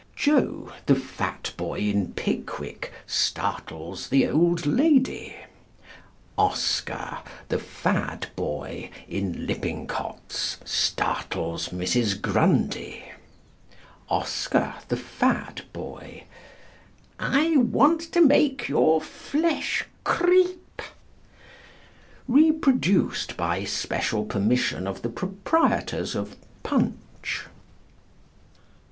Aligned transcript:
Joe, 0.15 0.73
the 0.87 0.95
Fat 0.95 1.53
Boy 1.57 1.77
in 1.81 2.13
Pickwick, 2.13 2.91
startles 3.05 4.09
the 4.09 4.27
Old 4.27 4.65
Lady; 4.65 5.35
Oscar, 6.39 7.19
the 7.49 7.59
Fad 7.59 8.25
Boy 8.35 8.89
in 9.07 9.45
Lippincott's, 9.45 10.57
startles 10.65 11.69
Mrs. 11.69 12.19
Grundy: 12.19 13.05
Oscar, 14.09 14.73
the 14.87 14.97
Fad 14.97 15.65
Boy: 15.71 16.23
"I 17.19 17.57
want 17.57 18.01
to 18.13 18.21
make 18.21 18.67
your 18.67 19.01
flesh 19.01 19.85
creep!" 20.03 20.81
_Reproduced 22.27 23.37
by 23.37 23.65
special 23.65 24.25
permission 24.25 24.87
of 24.87 25.03
the 25.03 25.09
proprietors 25.09 26.15
of 26.15 26.35
"Punch." 26.63 27.43